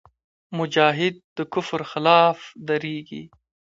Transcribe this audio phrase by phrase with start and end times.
[0.57, 3.23] مجاهد د کفر خلاف درېږي.